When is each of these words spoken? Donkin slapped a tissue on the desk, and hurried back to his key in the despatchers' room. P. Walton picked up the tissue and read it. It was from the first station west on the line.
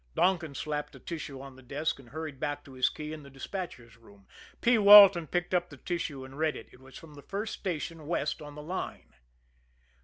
Donkin 0.15 0.55
slapped 0.55 0.95
a 0.95 0.99
tissue 0.99 1.41
on 1.41 1.55
the 1.57 1.61
desk, 1.61 1.99
and 1.99 2.09
hurried 2.09 2.39
back 2.39 2.63
to 2.65 2.73
his 2.73 2.89
key 2.89 3.13
in 3.13 3.21
the 3.21 3.29
despatchers' 3.29 3.97
room. 3.97 4.25
P. 4.59 4.79
Walton 4.79 5.27
picked 5.27 5.53
up 5.53 5.69
the 5.69 5.77
tissue 5.77 6.25
and 6.25 6.39
read 6.39 6.55
it. 6.55 6.69
It 6.71 6.79
was 6.79 6.97
from 6.97 7.13
the 7.13 7.21
first 7.21 7.53
station 7.53 8.07
west 8.07 8.41
on 8.41 8.55
the 8.55 8.63
line. 8.63 9.13